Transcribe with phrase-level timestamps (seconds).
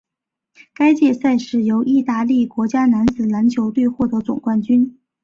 [0.73, 4.97] 该届赛事由义大利国家男子篮球队获得总冠军。